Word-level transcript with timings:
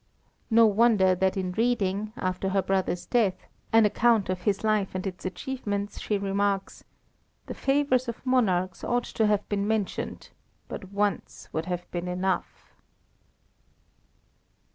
No 0.49 0.65
wonder 0.65 1.13
that 1.13 1.37
in 1.37 1.51
reading, 1.51 2.11
after 2.17 2.49
her 2.49 2.63
brother's 2.63 3.05
death, 3.05 3.45
an 3.71 3.85
account 3.85 4.29
of 4.31 4.41
his 4.41 4.63
life 4.63 4.95
and 4.95 5.05
its 5.05 5.25
achievements, 5.25 5.99
she 5.99 6.17
remarks, 6.17 6.83
"The 7.45 7.53
favours 7.53 8.07
of 8.07 8.25
monarchs 8.25 8.83
ought 8.83 9.03
to 9.03 9.27
have 9.27 9.47
been 9.47 9.67
mentioned, 9.67 10.31
but 10.67 10.91
once 10.91 11.49
would 11.53 11.67
have 11.67 11.85
been 11.91 12.07
enough." 12.07 12.73